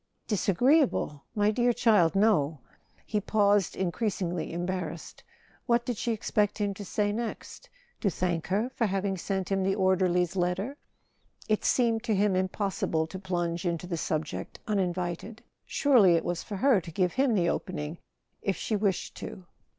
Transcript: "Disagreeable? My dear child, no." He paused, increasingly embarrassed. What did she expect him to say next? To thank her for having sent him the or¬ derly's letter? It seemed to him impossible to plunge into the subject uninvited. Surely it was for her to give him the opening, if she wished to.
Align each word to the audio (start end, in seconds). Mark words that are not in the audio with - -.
"Disagreeable? 0.25 1.25
My 1.35 1.51
dear 1.51 1.73
child, 1.73 2.15
no." 2.15 2.57
He 3.05 3.21
paused, 3.21 3.75
increasingly 3.75 4.51
embarrassed. 4.51 5.23
What 5.67 5.85
did 5.85 5.95
she 5.97 6.11
expect 6.11 6.57
him 6.57 6.73
to 6.73 6.83
say 6.83 7.11
next? 7.11 7.69
To 7.99 8.09
thank 8.09 8.47
her 8.47 8.71
for 8.71 8.87
having 8.87 9.15
sent 9.15 9.49
him 9.51 9.61
the 9.61 9.75
or¬ 9.75 9.95
derly's 9.95 10.35
letter? 10.35 10.75
It 11.47 11.63
seemed 11.63 12.01
to 12.05 12.15
him 12.15 12.35
impossible 12.35 13.05
to 13.05 13.19
plunge 13.19 13.63
into 13.63 13.85
the 13.85 13.95
subject 13.95 14.59
uninvited. 14.65 15.43
Surely 15.67 16.15
it 16.15 16.25
was 16.25 16.41
for 16.41 16.55
her 16.55 16.81
to 16.81 16.89
give 16.89 17.13
him 17.13 17.35
the 17.35 17.49
opening, 17.49 17.99
if 18.41 18.55
she 18.57 18.75
wished 18.75 19.13
to. 19.17 19.45